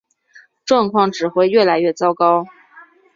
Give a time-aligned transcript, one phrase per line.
[0.65, 2.47] 状况只会越来越糟糕